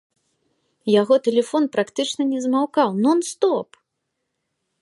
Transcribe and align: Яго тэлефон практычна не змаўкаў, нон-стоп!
Яго 1.01 1.13
тэлефон 1.27 1.63
практычна 1.77 2.21
не 2.33 2.39
змаўкаў, 2.47 2.89
нон-стоп! 3.07 3.69